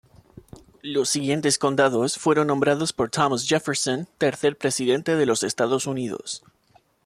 [0.81, 6.43] Los siguientes condados fueron nombrados por Thomas Jefferson, tercer Presidente de los Estados Unidos.